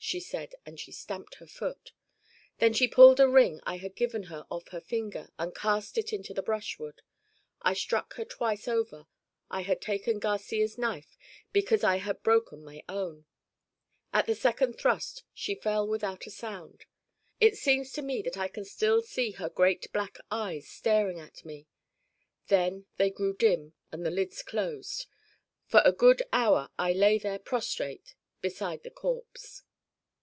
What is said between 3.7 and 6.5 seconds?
had given her off her finger and cast it into the